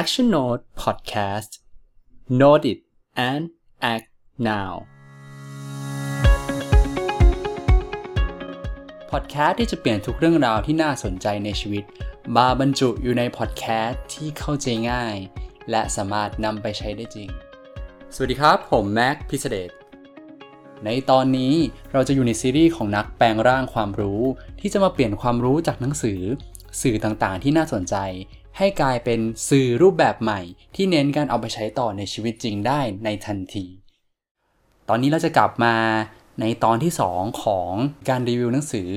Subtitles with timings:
[0.00, 1.50] Action Note Podcast
[2.40, 2.78] Note it
[3.28, 3.44] and
[3.92, 4.08] act
[4.50, 4.72] now
[9.10, 11.84] พอดแคสต์ที่จะเปลี่ยนทุกเรื่องราวที่น่าสนใจในชีวิต
[12.36, 15.16] มาบรรจุอยู่ในพอดแคสต์ที่เข้าใจง่าย
[15.70, 17.28] และสามารถนำไปใช้ได้จริง
[18.14, 19.70] สวัสดีครับ ผมแม็กพิเศษ
[20.84, 21.54] ในตอนนี้
[21.92, 24.22] เราจะอยู่ในซีรีส์ของนักแปลงร่างความรู้
[24.60, 26.20] ที่จะมาเปลี่ยนความรู้จากหนังสือ
[26.80, 27.96] สื่อต่างๆ ที่น่าสนใจ
[28.58, 30.40] ให้กลายเป็นสื่อรูปแบบใหม่
[30.74, 33.66] ที่เน้นการเอาไปใช้ต่อในชีวิตจริงได้ในทันที
[34.88, 35.74] ตอนนี้เราจะกลับมา
[36.40, 37.70] ในตอนที่ 2 ของ
[38.08, 38.88] การรีวิวหนังสือ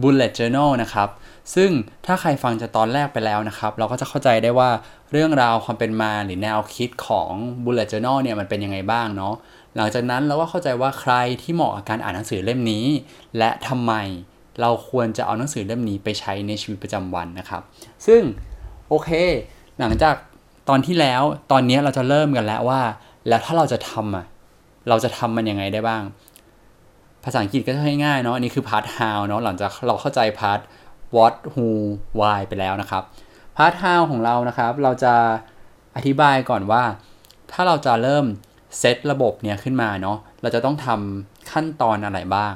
[0.00, 1.08] Bullet Journal นะครับ
[1.54, 1.70] ซึ่ง
[2.06, 4.70] ถ้าใครฟังจากตอนแรกไปแล้วนะครับ เราก็จะเข้าใจได้ว่า
[5.12, 7.30] เรื่องราวความเป็นมาหรือแนวคิดของ
[7.64, 9.34] Bullet Journal เนี่ยมันเป็นยังไงบ้างเนาะ
[9.76, 12.84] หลังจากนั้นเราก็เข้าใจว่าใครที่เหมาะกับการอ่านหนังสือเล่มนี้
[13.38, 13.92] และทำไม
[14.60, 17.62] เราควรจะเอาหนังสือเล่มนี้ไปใช้ในชีวิตประจำวันนะครับ
[18.06, 18.22] ซึ่ง
[18.88, 19.10] โอเค
[19.78, 20.14] หลังจาก
[20.68, 22.80] ตอนที่แล้วตอนนี้เราจะเริ่มกันแล้วว่า
[23.28, 24.26] แล้วถ้าเราจะทำอะ
[24.88, 26.02] เราจะทำมันยังไงได้บ้าง
[27.24, 30.60] ภาษาอังกฤษก็จะง่ายๆเนาะอันนี้คือพาร์ท how เนาะหลังจากเราเข้าใจพาร์ท
[31.16, 31.66] what who
[32.20, 33.02] why ไปแล้วนะครับ
[33.56, 35.14] พาร์ท how ของเรานะครับ เราจะ
[35.96, 36.82] อธิบายก่อนว่า
[37.52, 38.24] ถ้าเราจะเริ่ม
[38.78, 42.52] เซตระบบเนี่ยขึ้นมาเนาะเราจะต้องทำขั้นตอนอะไรบ้าง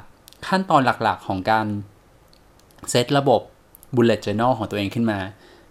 [0.49, 1.67] ขั้นตอนหลักๆของการ
[2.91, 3.41] เซตระบบ
[3.95, 5.19] bullet journal ของตัวเองขึ้นมา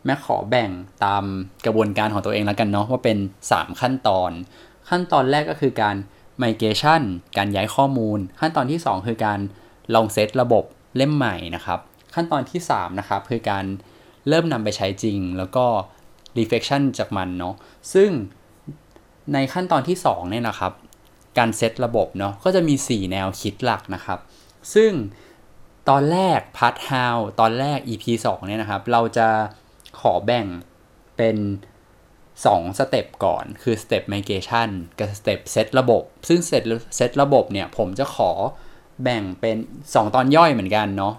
[0.06, 0.70] แม่ขอแบ่ง
[1.06, 1.24] ตาม
[1.66, 3.18] กระบวนการของตัวเองแล้วกันเนาะว่าเป็น
[3.50, 4.32] 3 ขั้นตอน
[4.90, 5.96] ขั้นตอนแรกก็คือการ
[6.44, 7.02] migration
[7.38, 9.40] การย้ายข้อมูล ขั้นตอนที่ 2 คือการ
[9.94, 10.64] ลองเซตระบบ
[10.96, 11.80] เล่มใหม่นะครับ
[12.16, 13.66] ขั้นตอนที่ 3 นะครับคือการ
[14.28, 15.66] เริ่มนำไปใช้จริง แล้วก็
[16.38, 17.56] reflection จากมันเนาะ
[17.94, 18.10] ซึ่ง
[19.34, 20.74] ในขั้นตอนที่2เนี่ยนะครับ
[21.38, 24.20] การเซตระบบเนาะก็จะมี 4 แนวคิดหลักนะครับ
[24.74, 24.92] ซึ่ง
[25.90, 29.28] ตอนแรก part how ตอนแรก EP 2เนี่ยนะครับ เราจะ
[30.02, 30.48] ขอแบ่ง
[31.18, 31.38] เป็น
[32.08, 36.64] 2สเต็ปก่อนคือสเต็ป migration กับสเต็ปเซตระบบ ซึ่ง set
[36.96, 38.32] set ระบบเนี่ย ผมจะขอ
[39.04, 41.16] แบ่งเป็น 2 ตอนย่อยเหมือนกันเนาะ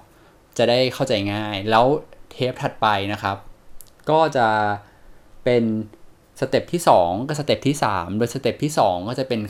[0.58, 1.84] จะได้เข้าใจง่าย แล้ว
[2.30, 3.36] เทปถัดไปนะครับ
[4.10, 4.48] ก็จะ
[5.44, 5.64] เป็น
[6.40, 9.40] step ที่ 2 กับ step ที่ 3 โดย step ที่ 2 ก็จะเป็น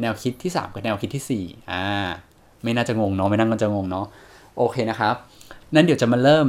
[0.00, 1.84] แนวคิดที่ 3 กับแนวคิดที่4อ่า
[2.62, 4.06] ไม่น่าจะงงเนาะไม่น่าจะงงเนาะ
[4.56, 5.14] โอเคนะครับ
[5.74, 6.46] นั้นเดี๋ยวจะมาเริ่ม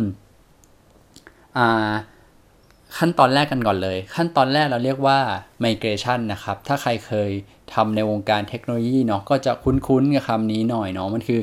[2.98, 5.20] ขั้นตอนแรกกันก่อนเลย ขั้นตอนแรกเราเรียกว่า
[5.64, 7.32] migration นะครับ ถ้าใครเคย
[7.74, 11.42] ทำในวงการเทคโนโลยีเนาะก็จะคุ้นๆกับคำนี้หน่อยเนาะมันคือ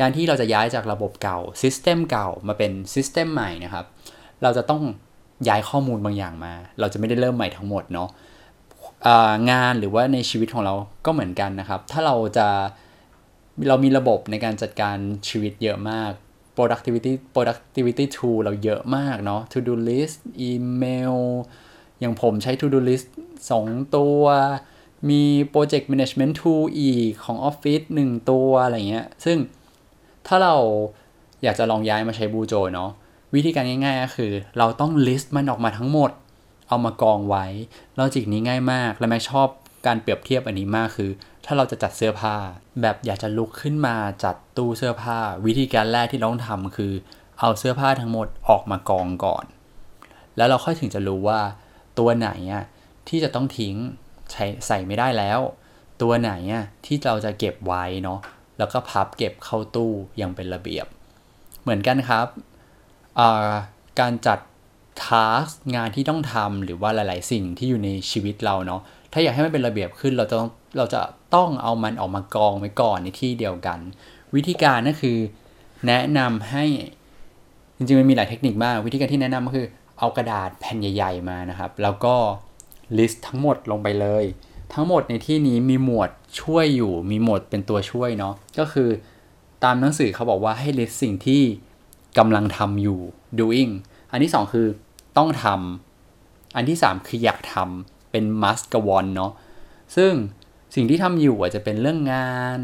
[0.00, 3.84] การที่เราจะย้ายจากระบบเก่า system เก่ามาเป็น system ใหม่นะครับ
[4.42, 4.82] เราจะต้อง
[5.48, 8.08] ย้ายข้อมูลบางอย่างมา เราจะไม่ได้เริ่มใหม่ทั้งหมดเนาะ
[9.50, 10.74] งานหรือว่าในชีวิตของเรา
[11.06, 12.48] ก็เหมือนกันนะครับ ถ้าเราจะ
[13.68, 14.96] เรามีระบบในการจัดการ
[15.28, 16.12] ชีวิตเยอะมาก
[16.58, 21.16] productivity productivity tool เราเยอะมากเนาะ to do list อีเมล
[22.00, 23.06] อย่างผมใช้ to do list
[23.50, 24.22] 2 ตัว
[25.10, 25.22] มี
[25.54, 29.38] project management tool อีกของ Office 1 ตัวอะไรเงี้ย ซึ่ง
[30.26, 30.56] ถ้าเรา
[31.42, 32.90] อยากจะลองย้ายมาใช้บูโจเนาะ
[33.34, 36.10] วิธีการง่ายๆก็คือ เราต้อง list มันออกมาทั้งหมด
[36.68, 37.46] เอามากองไว้
[37.98, 39.48] ลอจิกนี้ง่ายมาก และแม็กชอบ
[39.86, 41.10] การเปรียบเทียบอันนี้มากคือ
[41.44, 42.36] ถ้าเราจะจัดเสื้อผ้า
[42.82, 46.92] แบบอยากจะลุกขึ้นมาจัดตู้เสื้อผ้า วิธีการแรกที่ต้องทำคือ
[47.40, 49.44] เอาเสื้อผ้าทั้งหมดออกมากองก่อน
[50.36, 51.40] แล้วเราค่อยถึงจะรู้ว่า
[51.98, 52.64] ตัวไหนอะ
[53.08, 53.74] ที่จะต้องทิ้ง
[54.32, 55.40] ใช้ใส่ไม่ได้แล้ว
[56.02, 58.18] ตัวไหนอะที่เราจะเก็บไว้เนาะ
[58.58, 60.86] แล้วก็พับเก็บเข้าตู้อย่างเป็นระเบียบ
[61.62, 62.26] เหมือนกันครับ
[64.00, 64.38] การจัด
[65.04, 68.80] ทาสงานที่ต้องทำหรือว่าหลาย ๆ สิ่งที่อยู่ในชีวิตเราเนาะ
[69.18, 71.00] ถ้าอยากให้มันเป็นระเบียบขึ้นเราจะต้องเราจะ
[71.34, 73.78] ต้องเอามันออกมากองไว้ก่อนในที่เดียวกัน
[74.34, 75.18] วิธีการก็คือ
[75.86, 76.64] แนะนำให้
[77.76, 79.66] จริงๆมันมีหลายเทคนิคมาก วิธีการที่แนะนำก็คือ
[79.98, 82.14] เอากระดาษแผ่นใหญ่ ๆมานะครับ แล้วก็
[82.98, 84.24] list ทั้งหมดลงไปเลย
[84.74, 88.88] ทั้งหมดในที่นี้มีหมวดช่วยอยู่ มีหมวดเป็นตัวช่วยเนาะก็คือ
[89.64, 91.42] ตามหนังสือเขาบอกว่าให้ list สิ่งที่
[92.18, 93.00] กำลังทำอยู่
[93.38, 93.72] doing
[94.10, 94.66] อันที่ 2 คือ
[95.18, 99.32] ต้องทำอันที่ 3 คืออยากทำ เป็น must กับ want เนาะ
[99.96, 100.12] ซึ่ง
[100.74, 102.60] สิ่งที่ทำอยู่อาจจะเป็นเรื่องงาน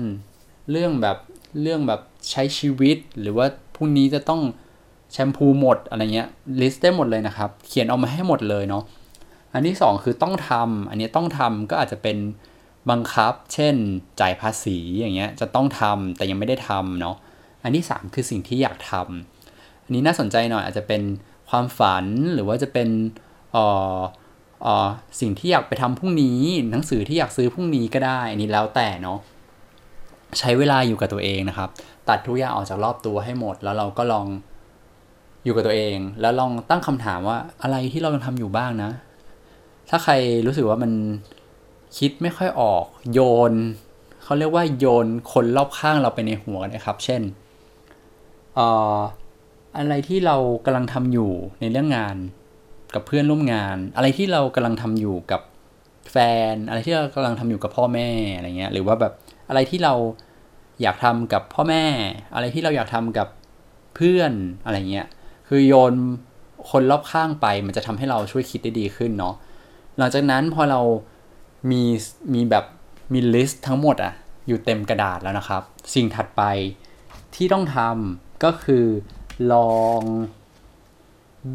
[0.71, 1.19] เรื่องแบบ
[1.63, 2.01] เรื่องแบบ
[2.31, 4.41] ใช้ชีวิต หรือว่าพรุ่งนี้จะต้อง
[5.13, 6.29] แชมพูหมดอะไรเงี้ย
[6.61, 8.85] ลิสต์ได้หมดเลยนะครับ เขียนออกมาให้หมดเลยเนาะ
[9.53, 12.17] อันที่ 2 คือต้องทำอันนี้ต้องทำก็อาจจะเป็น
[12.91, 13.75] บังคับ เช่น
[14.21, 17.17] จ่ายภาษีอย่างเงี้ยจะต้องทำแต่ยังไม่ได้ทำเนาะ
[17.63, 21.03] อันที่ 3 คือสิ่งที่อยากทำอันนี้น่าสนใจหน่อยอาจจะเป็น
[21.51, 22.05] ความฝัน
[22.35, 22.89] หรือว่าจะเป็น
[23.55, 24.01] อ่อเอ่อ
[25.21, 26.39] สิ่งที่อยากไปทำพรุ่งนี้
[26.71, 29.19] หนังสือที่อยากซื้อพรุ่งนี้ก็ได้อันนี้แล้วแต่เนาะ
[30.39, 31.69] ใช้เวลาอยู่กับตัวเองนะครับ
[32.09, 34.27] ตัดทุกอย่างออกจากรอบตัวให้หมด แล้วเราก็ลอง
[35.45, 38.91] อยู่กับตัวเอง แล้วลองตั้งคำถามว่าอะไรที่เรายังทำอยู่บ้างนะ
[39.89, 40.13] ถ้าใคร
[40.47, 40.93] รู้สึกว่ามัน
[41.99, 43.21] คิดไม่ค่อยออก โย
[43.51, 43.53] น
[44.23, 47.23] เขาเรียกว่าโยนคนรอบข้างเราไปในหัวนะครับ เช่น
[48.59, 48.61] อ
[48.97, 48.99] อ
[49.77, 52.17] อะไรที่เรากำลังทำอยู่ในเรื่องงาน
[52.95, 55.41] กับเพื่อนร่วมงาน อะไรที่เรากำลังทำอยู่กับ
[56.13, 56.17] แฟ
[56.53, 59.13] น อะไรที่เรากำลังทำอยู่กับพ่อแม่อะไรเงี้ย หรือว่าแบบ
[59.49, 59.95] อะไรที่เรา
[60.83, 61.85] อยากทำกับพ่อแม่
[62.35, 63.29] อะไรที่เราอยากทำกับ
[63.95, 64.33] เพื่อน
[64.65, 65.07] อะไรเงี้ย
[65.49, 65.95] คือโยน
[66.71, 69.35] คนรอบข้างไป มันจะทำให้เราช่วยคิดได้ดีขึ้นเนาะ
[69.99, 70.81] หลังจากนั้นพอเรา
[71.71, 71.83] มี
[72.35, 72.65] มีแบบ
[73.13, 74.15] มีลิสต์ทั้งหมดอะ
[74.47, 75.63] อยู่เต็มกระดาษแล้วนะครับ
[75.95, 76.43] สิ่งถัดไป
[77.35, 78.85] ที่ต้องทำก็คือ
[79.53, 80.01] ลอง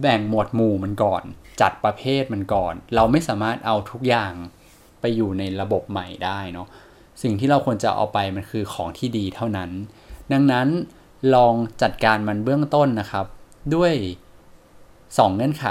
[0.01, 1.23] แบ่งหมวดหมู่มันก่อน
[1.61, 4.33] จัดประเภทมันก่อน เราไม่สามารถเอาทุกอย่าง
[4.99, 6.67] ไปอยู่ในระบบใหม่ได้เนาะ
[7.21, 9.69] สิ่งที่เราควรจะเอาไปมันคือของที่ดีเท่านั้น
[10.31, 10.67] ดังนั้น
[11.35, 13.25] ลองจัดการมันเบื้องต้นนะครับ
[13.75, 13.93] ด้วย
[14.59, 15.67] 2 เงื่อนไข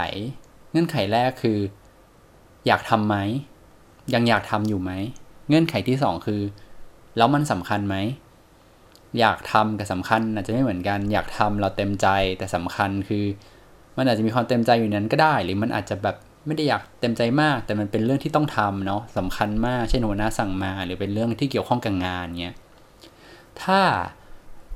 [0.72, 1.58] เงื่อนไขแรกคือ
[2.66, 3.16] อยากทำไหม
[4.14, 4.92] ยังอยากทำอยู่ไหม
[5.48, 6.42] เงื่อนไขที่ 2 คือ
[7.16, 7.96] แล้วมันสำคัญไหม
[9.18, 12.06] อยากทำกับสำคัญอาจจะไม่เหมือนกัน อยากทำเราเต็มใจ
[12.38, 13.24] แต่สำคัญคือ
[13.98, 16.16] มันอาจจะมีความเต็มใจอยู่นั้นก็ได้ หรือมันอาจจะแบบ
[16.46, 22.56] ไม่ได้อยากเต็มใจมาก แต่มันเป็นเรื่องที่ต้องทำเนาะสำคัญมากเช่นหัวหน้าสั่งมา หรือเป็นเรื่องที่เกี่ยวข้องกับงานเงี้ย
[23.62, 23.80] ถ้า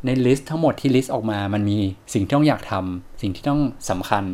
[0.04, 1.78] ใน list ทั้งหมดที่ list ออกมา มันมี
[2.14, 3.60] สิ่งที่ต้องอยากทำสิ่งที่ต้อง
[3.90, 4.24] สำคัญ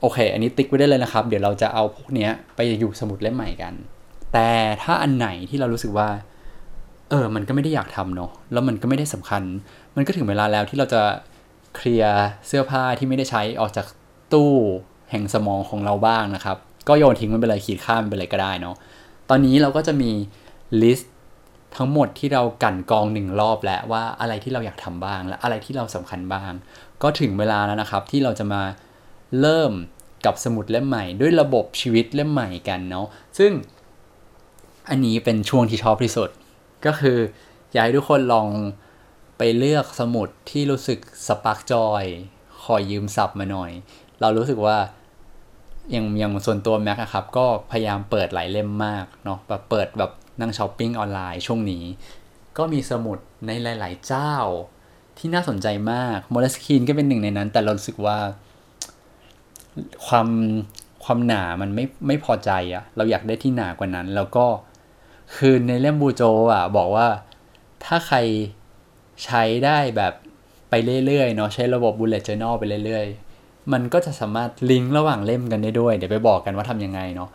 [0.00, 3.74] โอเค อันนี้ tick ไว้ได้เลยนะครับ เดี๋ยวเราจะเอาพวกนี้ไปอยู่สมุดเล่มใหม่กัน
[4.32, 4.48] แต่
[4.82, 6.08] ถ้าอันไหนที่เรารู้สึกว่า
[7.10, 9.42] เออ มันก็ไม่ได้อยากทำเนาะ แล้วมันก็ไม่ได้สำคัญ
[9.96, 11.02] มันก็ถึงเวลาแล้วที่เราจะ
[11.74, 13.86] เคลียร์เสื้อผ้าที่ไม่ได้ใช้ออกจาก
[14.32, 14.54] ตู้
[15.10, 16.56] แห่งสมองของเราบ้างนะครับ
[16.88, 18.76] ก็โยนทิ้งมันไปเลยขีดข้ามไปเลยก็ได้เนาะ
[19.28, 20.10] ตอนนี้เราก็จะมี
[20.82, 21.12] ลิสต์
[21.76, 26.52] ทั้งหมดที่เรากั่นกองหนึ่งรอบแล้วว่าอะไรที่เราอยากทำบ้างและอะไรที่เราสำคัญบ้าง
[27.02, 28.62] ก็ถึงเวลาแล้วนะครับที่เราจะมา
[29.40, 29.72] เริ่ม
[30.24, 33.06] กับสมุดเล่มใหม่ ด้วยระบบชีวิตเล่มใหม่กันเนาะ
[33.38, 33.52] ซึ่ง
[34.90, 36.28] อันนี้เป็นช่วงที่ชอบที่สุด
[36.86, 37.18] ก็คือ
[37.72, 38.48] อยากให้ทุกคนลอง
[39.38, 42.04] ไปเลือกสมุดที่รู้สึก spark joy
[42.62, 43.70] ขอยืมศัพท์มาหน่อย
[44.20, 44.76] เรารู้สึกว่า
[45.90, 51.84] อย่างอย่างส่วนตัวแม็กอะครับ ก็พยายามเปิดหลายเล่มมากเนาะแบบเปิดแบบนั่งช้อปปิ้งออนไลน์ช่วงนี้
[52.58, 54.34] ก็มีสมุดในหลาย ๆ เจ้า
[55.18, 58.18] ที่น่าสนใจมากโมเลสคีนก็เป็นหนึ่งในนั้น แต่เรารู้สึกว่า
[60.06, 60.28] ความ
[61.04, 64.46] ความหนามันไม่ไม่พอใจอะเราอยากได้ที่หนากว่านั้น แล้วก็
[65.36, 67.06] คือในเล่มบูโจอะบอกว่า
[67.84, 68.18] ถ้าใคร
[69.24, 70.12] ใช้ได้แบบ
[70.70, 70.74] ไป
[71.06, 77.30] เรื่อยๆเนาะใช้ระบบ bullet journal ไปเรื่อยๆ มันก็จะสามารถลิงก์ระหว่างเล่มกันได้ด้วย เดี๋ยวไปบอกกันว่าทำยังไงเนาะ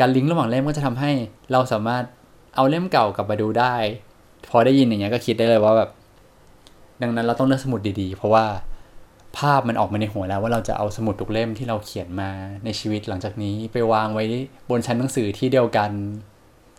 [0.00, 1.12] การลิงก์ระหว่างเล่มก็จะทำให้
[1.52, 2.04] เราสามารถ
[2.56, 3.74] เอาเล่มเก่ากลับมาดูได้
[4.50, 5.90] พอได้ยินอย่างเงี้ยก็คิดได้เลยว่าแบบ
[7.02, 8.44] ดังนั้นเราต้องเลือกสมุดดีๆ เพราะว่า
[9.38, 12.30] ภาพมันออกมาในหัวแล้วว่าเราจะเอาสมุดทุกเล่มที่เราเขียนมา
[12.64, 14.24] ในชีวิตหลังจากนี้ไปวางไว้
[14.70, 15.90] บนชั้นหนังสือที่เดียวกัน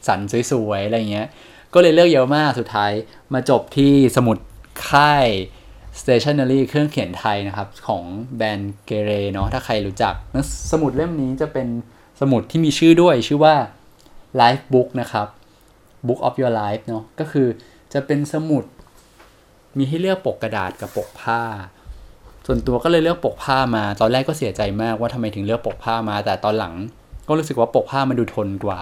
[0.08, 0.20] สัน
[0.52, 1.28] สวยๆอะไรเงี้ย
[1.74, 2.92] ก็เลยเลือกเยอะมากสุดท้าย
[3.34, 4.38] มาจบที่สมุด
[4.90, 5.28] ค่าย
[6.02, 8.04] stationery เครื่องเขียนไทยนะครับ ของ
[8.38, 10.14] แบรนด์เกเรเนาะถ้าใครรู้จัก
[10.72, 11.68] สมุดเล่มนี้จะเป็น
[12.22, 13.56] สมุดที่มีชื่อด้วยชื่อว่า
[14.42, 15.28] Life Book นะครับ
[16.08, 17.48] Book of Your Life เนาะก็คือ
[17.94, 18.64] จะเป็นสมุด
[19.78, 21.42] มีให้เลือกปกกระดาษกับปกผ้า
[22.46, 26.74] ส่วนตัวก็เลยเลือกปกผ้ามา ตอนแรกก็เสียใจมากว่าทำไมถึงเลือกปกผ้ามา แต่ตอนหลัง
[27.28, 28.80] ก็รู้สึกว่าปกผ้ามันดูทนกว่า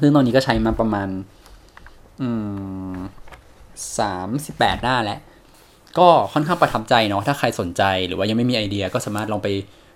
[0.00, 1.08] ซึ่งตอนนี้ก็ใช้มาประมาณ
[3.98, 5.20] สามสิบแปดหน้าแล้ว
[5.98, 9.48] ก็ค่อนข้างประทับใจเนาะถ้าใครสนใจหรือว่ายังไม่มีไอเดียก็สามารถลองไป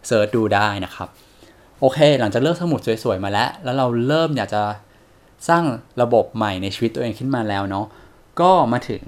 [0.06, 1.09] search ดูได้นะครับ
[1.81, 4.62] โอเค หลังจากเลือกสมุดสวยๆมาแล้ว แล้วเราเริ่มอยากจะ
[5.49, 5.65] สร้าง
[6.03, 7.87] ระบบใหม่ในชีวิตตัวเองขึ้นมาแล้วเนาะ
[8.41, 9.05] ก็มาถึง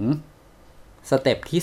[1.10, 1.60] step ที่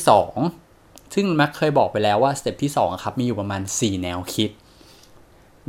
[0.53, 4.50] 2 ซึ่งแม็กเคยบอกไปแล้วว่า step ที่2ครับมีอยู่ประมาณ 4 แนวคิด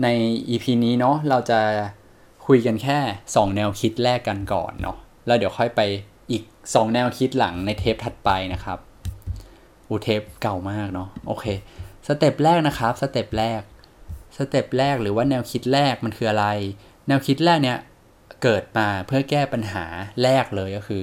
[0.03, 0.07] ใน
[0.49, 1.61] EP นี้เนาะเราจะ
[2.47, 5.81] คุยกันแค่ 2 แนวคิดแรกกันก่อนเนาะแล้วเดี๋ยวค่อยไป
[6.31, 8.79] อีก 2 แนวคิดหลังในเทปถัดไปนะครับ
[9.89, 11.47] อูเทปเก่ามากเนาะโอเค
[12.07, 13.61] step แรกนะครับ step แรก
[14.37, 16.47] step แรกหรือว่าแนวคิดแรกมันคืออะไร
[17.09, 17.79] แนวคิดแรกเนี่ย
[18.43, 19.85] เกิดมาเพื่อแก้ปัญหา
[20.23, 21.03] แรกเลยก็คือ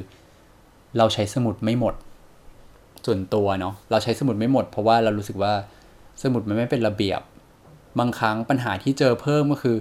[0.97, 1.95] เราใช้สมุดไม่หมด
[3.05, 5.53] ส่วนตัวเนาะเราใช้สมุดไม่หมด เพราะว่าเรารู้สึกว่า
[6.23, 7.21] สมุดมันไม่เป็นระเบียบ
[7.99, 9.77] บางครั้งปัญหาที่เจอเพิ่มก็คือ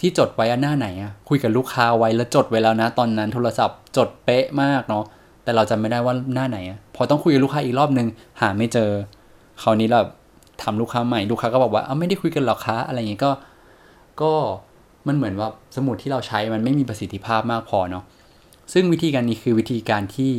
[0.00, 5.04] ที่จดไว้หน้าไหนอะคุยกับลูกค้าไว้แล้วจดไว้แล้วนะ ตอนนั้นโทรศัพท์จดเป๊ะมากเนาะ
[5.42, 8.08] แต่เราจำไม่ได้ว่าหน้าไหนอะพอต้องคุยกับลูกค้าอีกรอบนึง
[8.40, 8.90] หาไม่เจอ
[9.62, 10.00] คราวนี้เรา
[10.62, 13.30] ทำลูกค้าใหม่ลูกค้าก็บอกว่าเอ้าไม่ได้คุยกันหรอกคะอะไรอย่างงี้ก็
[14.22, 14.32] ก็
[15.06, 18.04] มันเหมือนว่าสมุดที่เราใช้มันไม่มีประสิทธิภาพมากพอเนาะ
[18.72, 20.32] ซึ่งวิธีการนี้คือวิธีการที่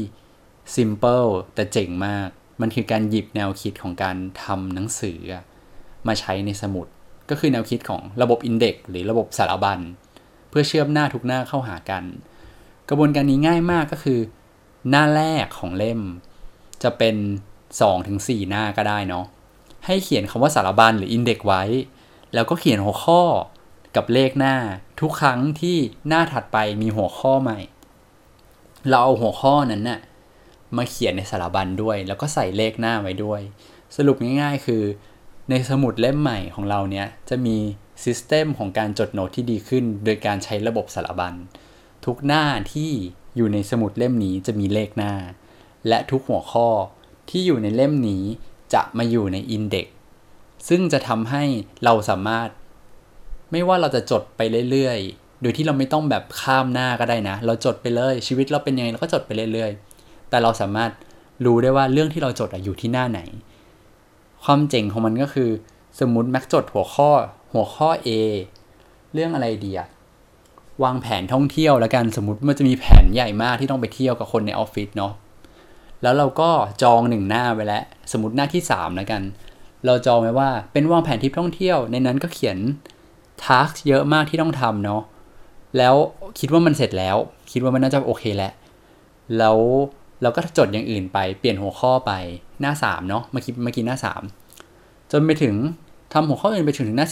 [0.76, 2.28] simple แต่เจ๋งมาก
[2.62, 5.20] มันคือการหยิบแนวคิดของการทำหนังสือ
[6.08, 6.88] มาใช้ในสมุด
[7.30, 9.80] ก็คือแนวคิดของระบบอินเด็กหรือระบบสารบัญ
[10.50, 12.04] เพื่อเชื่อมหน้าทุกหน้าเข้าหากัน
[12.90, 14.20] กระบวนการนี้ง่ายมากก็คือ
[14.90, 16.02] หน้าแรกของเล่ม
[16.84, 17.16] จะเป็น
[17.84, 19.26] 2-4 หน้าก็ได้เนาะ
[19.86, 21.64] ให้เขียนคำว่าสารบัญหรืออินเด็กไว้
[22.34, 23.22] แล้วก็เขียนหัวข้อ
[23.96, 24.56] กับเลขหน้า
[25.02, 27.60] ทุกครั้งที่หน้าถัดไปมีหัวข้อใหม่
[28.90, 30.00] เราเอาหัวข้อนั้นน่ะ
[30.78, 33.42] มาเขียนในสารบัญด้วย แล้วก็ใส่เลขหน้าไว้ด้วย
[33.96, 34.84] สรุปง่ายๆ คือ
[35.50, 37.58] ในสมุดเล่มใหม่ของเราเนี้ยจะมี
[38.04, 41.34] ซิสเต็มของการจดโน้ตที่ดีขึ้น โดยการใช้ระบบสารบัญ
[42.06, 42.92] ทุกหน้าที่
[43.36, 45.14] อยู่ในสมุดเล่มนี้จะมีเลขหน้า
[45.88, 46.68] และทุกหัวข้อ
[47.30, 48.24] ที่อยู่ในเล่มนี้
[48.74, 49.88] จะมาอยู่ในอินเด็ก
[50.68, 51.44] ซึ่งจะทำให้
[51.84, 52.50] เราสามารถ
[53.52, 60.92] ไม่ว่าเราจะจดไปเรื่อยๆ โดยที่เราไม่ต้องแบบข้ามหน้าก็ได้นะ เราจดไปเลยชีวิตเราเป็นยังไงเราก็จดไปเรื่อยๆ แต่เราสามารถ
[61.46, 63.22] รู้ได้ว่าเรื่องที่เราจดอยู่ที่หน้าไหน
[64.44, 65.50] ความเจ๋งของมันก็คือ
[66.00, 67.10] สมมติแม็กจดหัวข้อ
[67.54, 68.10] หัวข้อ A
[69.14, 69.88] เรื่องอะไรดีอะ
[70.84, 75.14] วางแผนท่องเที่ยวแล้วกันสมมติมันจะมีแผนใหญ่มากที่ต้องไปเที่ยวกับคนในออฟฟิศเนาะ
[76.02, 76.50] แล้วเราก็
[76.84, 79.22] จองหนึ่งหน้าไว้แล้ว สมมติหน้าที่3แล้วกัน
[79.86, 82.58] เราจองไว้ว่าเป็นวางแผนทริปท่องเที่ยว ในนั้นก็เขียน
[83.46, 85.02] ทักเยอะมากที่ต้องทำเนาะ
[85.78, 85.96] แล้ว
[86.40, 87.18] คิดว่ามันเสร็จแล้ว
[87.52, 88.54] คิดว่ามันน่าจะโอเคแล้ว
[89.38, 89.58] แล้ว
[90.22, 92.12] เราก็จดอย่างอื่นไปเปลี่ยนหัวข้อไป
[92.62, 93.98] หน้า3เนาะเมื่อกี้เมื่อกี้หน้า
[94.54, 95.56] 3 จนไปถึง
[96.14, 97.08] ทำหัวข้ออื่นไปถึงหน้า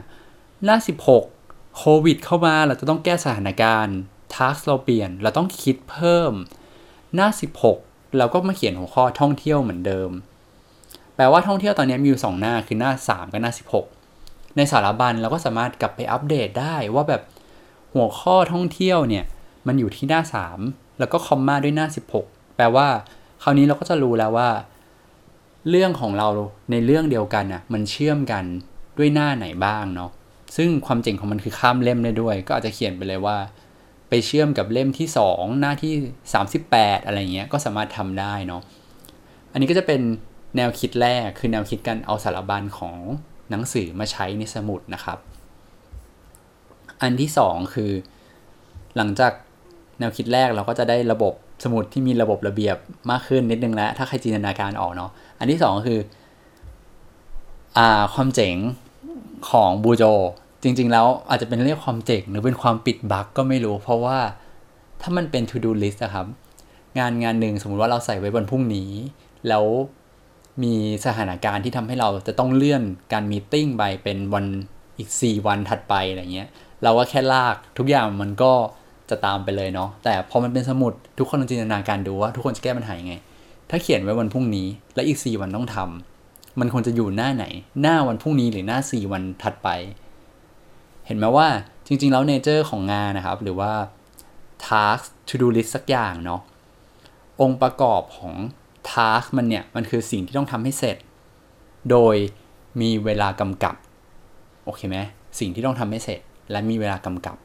[0.00, 0.76] 15 หน้า
[1.22, 3.96] 16 โควิด เข้ามาเราจะต้องแก้สถานการณ์
[4.34, 6.32] ทักเราเปลี่ยนเราต้องคิดเพิ่ม
[7.14, 7.28] หน้า
[7.72, 10.10] 16 เราก็มาเขียนหัวข้อท่องเที่ยวเหมือนเดิม
[11.16, 13.52] แปลว่าท่องเที่ยวตอนนี้มีอยู่2หน้าคือหน้า 3 กับหน้า
[14.02, 17.22] 16 ในสารบัญเราก็สามารถกลับไปอัปเดตได้ว่าแบบ
[17.94, 19.24] หัวข้อท่องเที่ยวเนี่ย
[19.66, 20.20] มันอยู่ที่หน้า
[20.60, 22.86] 3 แล้วก็คอมมาด้วยหน้า 16 แปลว่า
[23.42, 24.50] คราวนี้เราก็จะรู้แล้วว่า
[25.70, 26.28] เรื่องของเรา
[26.70, 28.44] ในเรื่องเดียวกันอะมันเชื่อมกัน
[28.98, 30.10] ด้วยหน้าไหนบ้างเนาะ
[30.56, 33.36] ซึ่งความเจ๋งของมันคือข้ามเล่มได้ด้วย ก็อาจจะเขียนไปเลยว่า
[34.08, 35.92] ไปเชื่อมกับเล่มที่ 2 หน้าที่
[36.50, 38.62] 38 อะไรเงี้ยก็สามารถทำได้เนาะ
[39.52, 40.00] อันนี้ก็จะเป็น
[40.56, 42.96] แนวคิดแรกคือแนวคิดการเอาสารบัญของ
[43.50, 45.18] หนังสือมาใช้ในสมุดนะครับ
[47.02, 47.92] อันที่ 2 คือ
[48.96, 49.32] หลังจาก
[49.98, 52.76] แนวคิดแรกเราก็จะได้ระบบ สมุดที่มีระบบระเบียบ
[53.10, 56.00] มากขึ้นนิดนึงแล้ว ถ้าใครจินตนาการออกเนาะอันที่2คือ
[57.78, 58.56] อ่าความเจ๋ง
[59.50, 60.04] ของบูโจ
[60.62, 64.18] จริง ๆ แล้วอาจจะเป็นเรียกความเจ๋งหรือเป็นความปิดบั๊กก็ไม่รู้ เพราะว่า
[65.00, 66.26] ถ้ามันเป็น to do list อะครับ
[66.98, 68.90] งานงานหนึ่งสมมุติว่าเราใส่ไว้บนพรุ่งนี้
[69.48, 69.64] แล้ว
[70.62, 70.74] มี
[71.06, 72.82] สถานการณ์ที่ทำให้เราจะต้องเลื่อน
[73.12, 74.46] การมีติ้งไปเป็นวัน
[74.98, 76.48] อีก 4 วันถัดไปอะไรเงี้ย
[76.82, 78.52] เราก็แค่ลากทุกอย่างมันก็
[79.10, 83.14] จะตามไปเลยเนาะแต่พอมันเป็นสมุดทุกคนลองจินตนาการดูว่าทุกคนจะแก้ปัญหายังไง
[83.70, 87.44] ถ้าเขียนไว้วันพรุ่งนี้ และอีก 4 วันต้องทำมันควรจะอยู่หน้าไหน
[87.80, 89.68] หน้าวันพรุ่งนี้หรือหน้า 4 วันถัดไป
[91.06, 91.48] เห็นไหมว่า
[91.86, 93.72] จริง ๆ แล้วเนเจอร์ของงานนะครับ หรือว่า
[94.66, 96.40] task to do list สักอย่างเนาะ
[97.40, 98.34] องค์ประกอบของ
[98.90, 100.96] task มันเนี่ย มันคือสิ่งที่ต้องทำให้เสร็จ
[101.90, 102.16] โดย
[102.80, 103.74] มีเวลากำกับ
[104.64, 104.98] โอเคไหม
[105.38, 106.20] สิ่งที่ต้องทำให้เสร็จ
[106.50, 107.36] และมีเวลากำกับ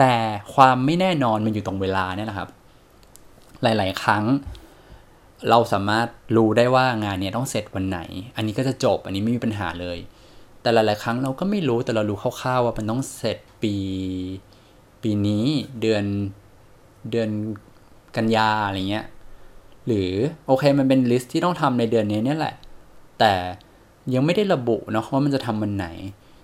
[0.00, 0.14] แต่
[0.54, 2.48] ความไม่แน่นอนมันอยู่ตรงเวลาเนี่ยนะครับ
[3.62, 4.24] หลาย ๆ ครั้ง
[5.50, 8.00] เราสามารถรู้ได้ว่างานเนี้ยต้องเสร็จวันไหน
[8.36, 9.98] อันนี้ก็จะจบ อันนี้ไม่มีปัญหาเลย
[10.62, 13.74] แต่หลาย ๆ ครั้งเราก็ไม่รู้แต่เรารู้คร่าว ๆ ว่ามันต้องเสร็จปี
[15.02, 15.44] ปีนี้
[15.80, 16.04] เดือน
[17.10, 17.28] เดือน
[18.16, 19.06] กันยาอะไรเงี้ย
[19.86, 20.10] หรือ
[20.46, 22.54] โอเคมันเป็น list ที่ต้องทำในเดือนนี้เนี่ยแหละ
[23.20, 23.32] แต่
[24.14, 25.86] ยังไม่ได้ระบุเนาะว่ามันจะทำวันไหน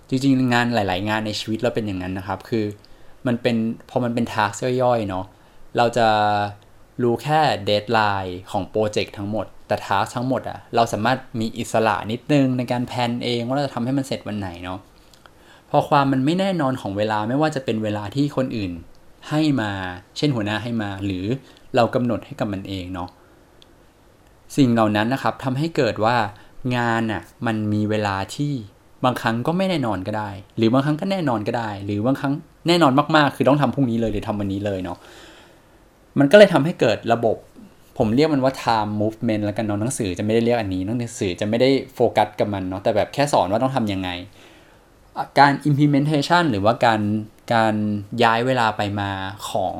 [0.09, 2.65] จริง ๆ งานหลาย ๆ งานในชีวิตเราเป็นอย่างนั้นนะครับ คือ
[3.27, 3.57] มันเป็น
[3.89, 4.51] พอมันเป็น task
[4.83, 5.25] ย่อยๆเนาะ
[5.77, 6.07] เราจะ
[7.03, 14.79] รู้แค่ deadline ของโปรเจกต์ทั้งหมด แต่ task ทั้งหมดอะเราสามารถมีอิสระนิดนึงในการ plan เองว่าเราจะทำให้มันเสร็จวันไหนเนาะ
[15.69, 18.71] พอความมันไม่แน่นอนของเวลาไม่ว่าจะเป็นเวลาที่คนอื่น
[19.29, 19.71] ให้มา
[20.17, 21.25] เช่นหัวหน้าให้มา หรือ
[21.75, 23.09] เรากำหนดให้กับมันเองเนาะ
[24.57, 26.17] สิ่งเหล่านั้นนะครับทำให้เกิดว่า
[26.75, 28.53] งานน่ะมันมีเวลาที่
[29.05, 32.33] บางครั้งก็ไม่แน่นอนก็ได้ หรือบางครั้งก็แน่นอนก็ได้ หรือบางครั้ง
[32.67, 34.97] แน่นอนมากๆ คือต้องทำพรุ่งนี้เลยหรือทำวันนี้เลยเนาะ
[36.19, 37.37] มันก็เลยทำให้เกิดระบบ
[37.97, 44.09] ผมเรียกมันว่า time movement แล้วกันเนาะหนังสือจะไม่ได้เรียกอันนี้หนังสือจะไม่ได้โฟกัสกับมันเนาะแต่แบบแค่สอนว่าต้องทำยังไง
[45.39, 47.01] การ implementation หรือว่าการ
[47.53, 47.75] การ
[48.23, 49.11] ย้ายเวลาไปมา
[49.49, 49.75] ของ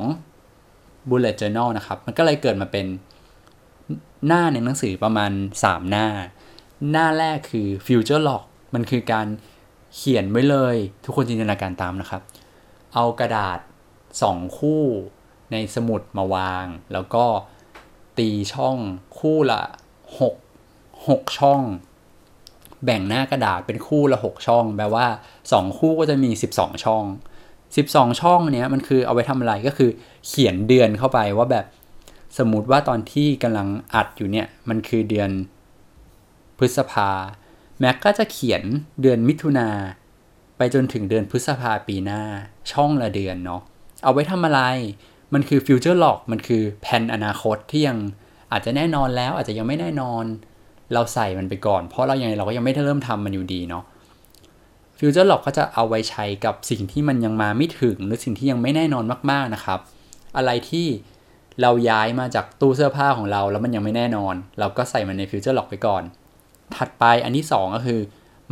[1.08, 2.86] bullet journal นะครับ มันก็เลยเกิดมาเป็น
[4.26, 5.30] หน้าในหนังสือประมาณ
[5.62, 6.06] 3 หน้า
[6.92, 8.42] หน้าแรกคือ future log
[8.74, 9.26] มันคือการ
[9.94, 12.22] เขียนไว้เลย ทุกคนจินตนาการตามนะครับ
[12.94, 13.58] เอากระดาษ
[14.08, 14.82] 2 คู่
[15.52, 17.24] ในสมุดมาวาง แล้วก็
[18.18, 18.76] ตีช่อง
[19.18, 19.62] คู่ละ
[20.30, 21.62] 6 6 ช่อง
[22.84, 25.06] แบ่งหน้ากระดาษเป็นคู่ละ 6 ช่อง แปลว่า
[25.42, 27.04] 2 คู่ก็จะมี 12 ช่อง
[27.62, 29.90] 12 ช่องเนี้ยมันคือเอาไว้ทำอะไรก็คือ
[30.26, 31.66] เขียนเดือนเข้าไปว่าแบบ
[32.38, 35.30] สมมติว่าตอนที่กำลังอัดอยู่เนี่ย มันคือเดือน
[36.58, 37.10] พฤษภา
[37.80, 38.62] แม็กก็จะเขียน
[39.02, 39.68] เดือนมิถุนา
[40.56, 42.22] ไปจนถึงเดือนพฤษภาปีหน้า
[42.72, 43.62] ช่องละเดือนเนาะ
[44.02, 44.60] เอาไว้ทำอะไร
[45.34, 47.98] มันคือ future log มันคือแผนอนาคตที่ยัง
[48.52, 50.24] อาจจะแน่นอนแล้วอาจจะยังไม่แน่นอน
[50.92, 53.84] เราใส่มันไปก่อน เพราะเรายังเราก็ยังไม่ได้เริ่มทำมันอยู่ดีเนาะ
[54.98, 59.80] future log ก็จะเอาไว้ใช้กับสิ่งที่มันยังมาไม่ถึง หรือสิ่งที่ยังไม่แน่นอนมากๆนะครับ
[60.36, 60.86] อะไรที่
[61.62, 66.02] เราย้ายมาจากตู้เสื้อผ้าของเราแล้วมันยังไม่แน่นอน เราก็ใส่มันใน future log ไปก่อน
[66.76, 68.00] ถัดไปอันที่ 2 ก็คือ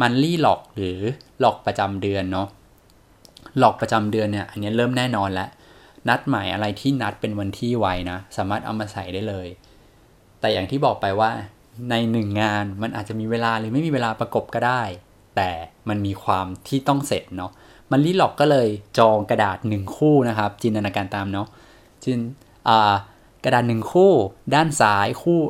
[0.00, 0.98] monthly log หรือ
[1.42, 2.48] log ประจำเดือนเนาะ
[3.62, 5.48] log ประจำเดือนเนี่ยอันนี้เริ่มแน่นอนแล้ว
[6.08, 9.48] นัดหมายอะไรที่นัดเป็นวันที่ไวนะ สามารถเอามาใส่ได้เลย
[10.40, 11.30] แต่อย่างที่บอกไปว่า
[11.90, 14.82] ในหนึ่งงานมันอาจจะมีเวลาหรือไม่มีเวลาประกบก็ได้
[15.36, 15.50] แต่
[15.88, 17.50] มันมีความที่ต้องเสร็จเนาะ
[17.90, 18.68] มันลี่ล็อกก็เลย
[18.98, 21.48] จองกระดาษหนึ่งคู่นะครับ จินตนาการตามเนาะ
[22.04, 22.18] จิน
[22.68, 22.94] อ่า
[23.46, 24.12] กระดาษหนึ่งคู่
[24.54, 25.40] ด้านซ้ายคู่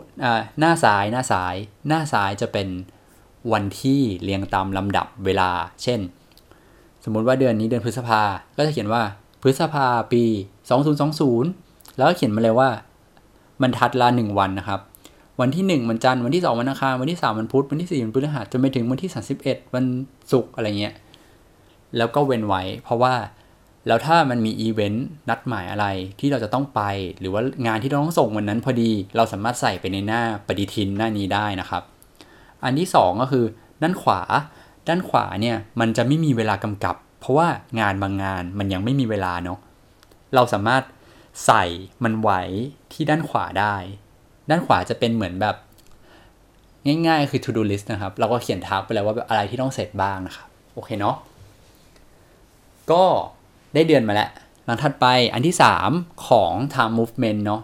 [0.58, 1.54] หน้าซ้ายหน้าซ้าย
[1.88, 2.68] หน้าซ้ายจะเป็น
[3.52, 5.50] วันที่เรียงตามลำดับเวลา
[5.82, 6.00] เช่น
[7.04, 8.20] สมมุติว่าเดือนนี้เดือนพฤษภา
[8.56, 9.02] ก็จะเขียนว่า
[9.42, 10.24] พฤษภาปี
[11.10, 12.70] 2020 แล้วก็เขียนมาเลยว่า
[13.62, 14.80] มันทัดละหนึ่งวันนะครับ
[15.40, 19.10] วันที่ 1 วันจันทร์วันที่ 2 วันอังคารวันที่ 3 วันพุธวันที่ 4 วันพฤหัสจนไปถึงวันที่
[19.42, 19.84] 31 วัน
[20.32, 20.94] ศุกร์อะไรเงี้ย
[21.96, 23.14] แล้วก็เว้นไว้ เพราะว่า
[23.86, 25.86] แล้วถ้ามันมีอีเวนต์นัดหมายอะไร
[26.20, 26.82] ที่เราจะต้องไป
[27.20, 31.82] หรือว่างานที่เราต้องส่งวันนั้นพอดี เราสามารถใส่ไปในหน้าปฏิทินหน้านี้ได้นะครับ
[32.64, 33.44] อันที่ 2 ก็คือ
[33.82, 34.20] ด้านขวา
[34.88, 37.48] ด้านขวาเนี่ยมันจะไม่มีเวลากำกับ เพราะว่า
[37.80, 39.58] งานบางงานมันยังไม่มีเวลาเนาะ
[40.34, 40.82] เราสามารถ
[41.46, 41.64] ใส่
[42.04, 42.40] มันไว้
[42.92, 43.76] ที่ด้านขวาได้
[44.50, 45.56] ด้านขวาจะเป็นเหมือนแบบ
[47.06, 51.16] ง่ายๆ คือ to do list นะครับ เราก็เขียนทักไปแล้วว่าอะไรที่ต้องเสร็จบ้างนะครับ โอเคเนาะ
[52.92, 53.04] ก็
[53.76, 54.30] ได้เดือนมาแล้ว
[54.64, 55.56] หลังถัดไปอันที่
[55.88, 57.62] 3 ของ time movement เนาะ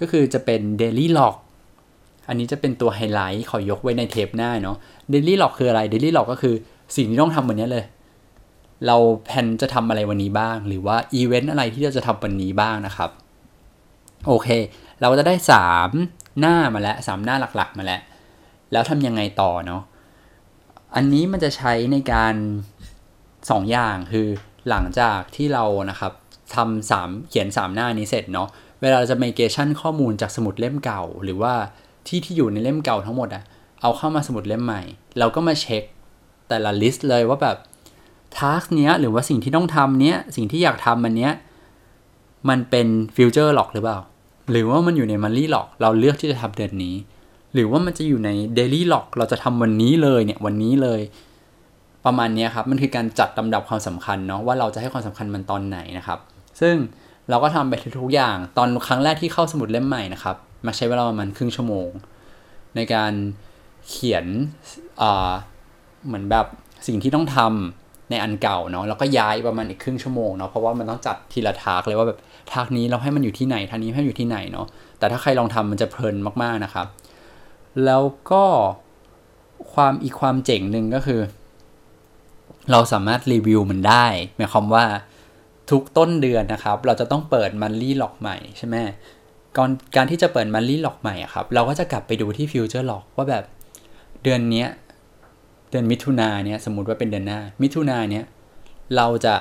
[0.00, 1.34] ก็คือจะเป็น daily log
[2.28, 4.76] อันนี้จะเป็นตัวไฮไลท์ขอยกไว้ในเทปหน้าเนาะ
[5.10, 6.54] daily log คืออะไร daily log ก็คือ
[6.96, 7.84] สิ่งที่ต้องทำวันนี้เลย
[8.86, 13.10] เรา plan จะทำอะไรวันนี้บ้าง หรือว่าอีเวนต์อะไรที่เราจะทำวันนี้บ้างนะครับ
[14.26, 14.48] โอเค
[15.00, 15.34] เราจะได้
[15.88, 18.00] 3 หน้ามาแล้ว 3 หน้าหลักๆ มาแล้ว
[18.72, 19.82] แล้วทำยังไงต่อเนาะ
[20.96, 22.34] อันนี้มันจะใช้ในการ
[23.02, 24.28] 2 อย่างคือ
[24.68, 26.12] หลังจากที่เรานะครับ
[26.54, 28.48] ทำสามเขียน 3 หน้านี้เสร็จเนาะ
[28.80, 31.54] เวลาเราจะ migration ข้อมูลจากสมุดเล่มเก่า หรือว่า
[32.06, 33.42] ที่ที่อยู่ในเล่มเก่าทั้งหมดอะ
[33.80, 34.82] เอาเข้ามาสมุดเล่มใหม่
[35.18, 35.84] เราก็มาเช็ค
[36.48, 37.56] แต่ละ list เลยว่าแบบ
[38.38, 41.32] task เนี้ยหรือว่าสิ่งที่ต้องทำเนี้ยสิ่งที่อยากทำมันเนี้ย
[42.48, 43.98] มันเป็น future log หรือเปล่า
[44.50, 46.94] หรือว่ามันอยู่ใน monthly log เราเลือกที่จะทำเดือนนี้
[47.54, 51.00] หรือว่ามันจะอยู่ใน daily log เราจะทำวันนี้เลยเนี่ยวันนี้เลย
[52.06, 56.18] ประมาณนี้ครับมันคือการจัดลำดับความสำคัญเนาะว่าเราจะให้ความสำคัญมันตอนไหนนะครับ
[56.60, 56.74] ซึ่ง
[57.30, 61.88] เราก็ทำไปทุกอย่างตอนครั้งแรกที่เข้าสมุดเล่มใหม่นะครับมาใช้เวลาประมาณครึ่งชั่วโมง
[62.76, 63.12] ในการ
[63.88, 64.26] เขียน
[66.06, 66.46] เหมือนแบบ
[66.86, 72.18] สิ่งที่ต้องทำในอันเก่าเนาะแล้วก็ย้ายประมาณอีกครึ่งชั่วโมงเนาะเพราะว่ามันต้องจัดทีละทากเลยว่าแบบ
[72.52, 74.66] ทากนี้เราให้มันอยู่ที่ไหนทากนี้ให้อยู่ที่ไหนเนาะ
[74.98, 76.86] แต่ถ้าใครลองทำมันจะเพลินมากๆนะครับ
[77.84, 78.44] แล้วก็
[79.74, 81.20] ความอีกความเจ๋งหนึ่งก็คือ
[82.70, 84.84] เราสามารถรีวิวมันได้หมายความว่า
[85.70, 88.76] ทุกต้นเดือนนะครับ เราจะต้องเปิด monthly log ใหม่ใช่ไหม
[89.56, 93.44] ก่อนการที่จะเปิด monthly log ใหม่อะครับ เราก็จะกลับไปดูที่ future log ว่าแบบ
[94.22, 94.66] เดือนนี้
[95.70, 98.24] เดือนมิถุนาเนี่ยสมมติว่าเป็นเดือนหน้า มิถุนาเนี่ย
[98.96, 99.34] เราจะ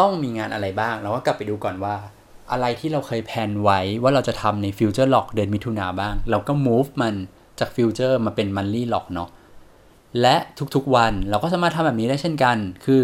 [0.00, 1.96] ต้องมีงานอะไรบ้าง เราก็กลับไปดูก่อนว่า
[2.52, 7.14] อะไรที่เราเคย plan ไว้ว่าเราจะทำใน future log เดือนมิถุนาบ้าง เราก็ move มัน
[7.60, 9.28] จาก future มาเป็น monthly log เนาะ
[10.20, 10.36] และ
[10.74, 13.02] ทุกๆวันเราก็สามารถทำแบบนี้ได้เช่นกัน คือ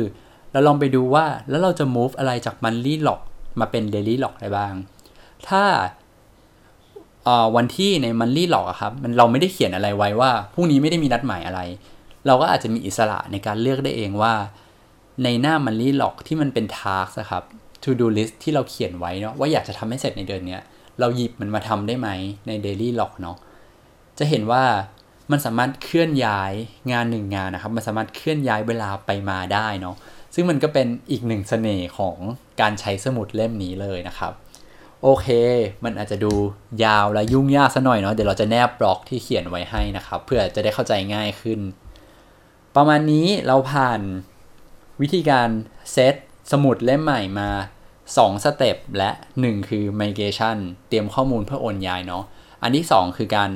[0.53, 3.21] เราลองไปดูว่าแล้วเราจะ move อะไรจาก monthly log
[3.61, 4.75] มาเป็น daily log ได้บ้าง
[5.49, 5.65] ถ้า
[7.57, 11.61] วันที่ใน monthly log ครับมันเราไม่ได้เขียนอะไรไว้ว่าพรุ่งนี้ไม่ได้มีนัดหมายอะไร
[12.27, 14.35] เราก็อาจจะมีอิสระในการเลือกได้เองว่า
[15.25, 17.45] ในหน้า monthly log ที่มันเป็น task ครับ
[17.83, 20.59] to do list ที่เราเขียนไว้เนาะว่าอยากจะทำให้เสร็จในเดือนนี้
[21.01, 22.09] เราหยิบมันมาทำได้ไหม
[22.47, 23.37] ใน daily log เนาะ
[24.19, 24.63] จะเห็นว่า
[25.31, 26.53] มันสามารถเคลื่อนย้าย
[26.93, 29.97] งานหนึ่งงานนะครับ มันสามารถเคลื่อนย้ายเวลาไปมาได้เนาะ
[30.35, 32.17] ซึ่งมันก็เป็นอีกหนึ่งเสน่ห์ของ
[32.61, 34.33] การใช้สมุดเล่มนี้เลยนะครับ
[35.03, 35.29] โอเค
[35.85, 36.33] มันอาจจะดู
[36.85, 41.61] ยาวและยุ่งยากซะหน่อยเนาะเดี๋ยวเราจะแนบบล็อกที่เขียนไว้ให้นะครับ เพื่อจะได้เข้าใจง่ายขึ้น
[42.77, 44.01] ประมาณนี้เราผ่าน
[45.01, 45.49] วิธีการ
[45.93, 46.15] เซต
[46.53, 47.51] สมุดเล่มใหม่มา
[47.99, 49.11] 2 step และ
[49.41, 52.25] 1 คือ migration เตรียมข้อมูลเพื่อโอนย้ายเนาะ
[52.63, 53.51] อันที่ 2 คือการ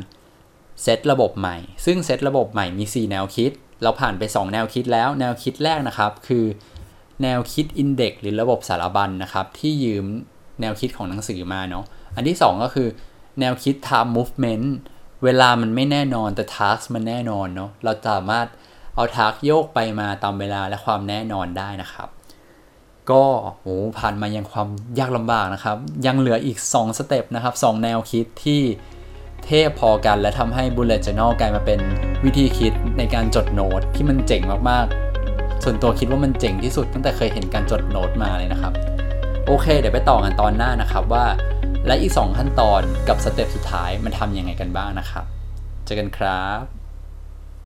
[0.83, 3.51] เซตระบบใหม่ ซึ่งเซตระบบใหม่มี 4 แนวคิด
[3.83, 6.45] เราผ่านไป 2 แนวคิดแล้ว แนวคิดแรกนะครับ คือ
[7.23, 10.05] แนวคิด index หรือระบบสารบัญนนะครับ ที่ยืม
[10.61, 12.89] แนวคิดของหนังสือมาเนาะ อันที่ 2 ก็คือ
[13.41, 14.67] แนวคิด time movement
[15.25, 18.47] เวลามันไม่แน่นอนแต่ task มันแน่นอนเนาะ เราสามารถ
[18.95, 22.09] เอา task โยกไปมาตามเวลาและความแน่นอนได้นะครับ
[23.11, 23.67] ก็โห
[23.99, 28.63] ผ่านมายังความยากลำบากนะครับ ยังเหลืออีก 2 สเต็ปนะครับ 2 แนวคิดที่
[29.47, 31.81] เทพพอกันและทำให้ Bullet Journal กลายมาเป็น
[32.25, 38.73] วิธีคิดในการจดโน้ตที่มันเจ๋งมากๆ ส่วนตัวคิดว่ามันเจ๋งที่สุดตั้งแต่เคยเห็นการจดโน้ตมาเลยนะครับ
[39.47, 41.25] โอเค เดี๋ยวไปต่อกันตอนหน้านะครับว่า
[41.87, 45.25] และอีก 2 ขั้นตอนกับสเต็ปสุดท้ายมันทำยังไงกันบ้างนะครับ
[45.85, 46.82] เจอกันครับ